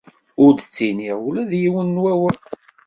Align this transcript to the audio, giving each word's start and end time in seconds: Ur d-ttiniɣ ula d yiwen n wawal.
Ur 0.43 0.51
d-ttiniɣ 0.55 1.17
ula 1.27 1.43
d 1.49 1.51
yiwen 1.61 1.87
n 1.97 2.01
wawal. 2.03 2.37